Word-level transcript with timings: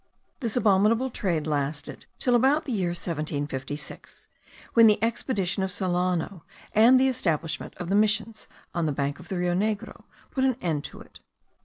This 0.39 0.57
abominable 0.57 1.11
trade 1.11 1.45
lasted 1.45 2.07
till 2.17 2.33
about 2.33 2.65
the 2.65 2.71
year 2.71 2.89
1756; 2.89 4.27
when 4.73 4.87
the 4.87 4.97
expedition 5.03 5.61
of 5.61 5.71
Solano, 5.71 6.43
and 6.73 6.99
the 6.99 7.07
establishment 7.07 7.75
of 7.77 7.87
the 7.89 7.93
missions 7.93 8.47
on 8.73 8.87
the 8.87 8.91
banks 8.93 9.19
of 9.19 9.27
the 9.27 9.37
Rio 9.37 9.53
Negro, 9.53 10.05
put 10.31 10.43
an 10.43 10.55
end 10.59 10.83
to 10.85 11.01
it. 11.01 11.19